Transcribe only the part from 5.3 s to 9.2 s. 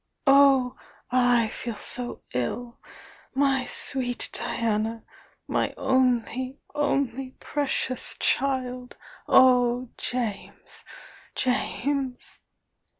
my only, only precious child!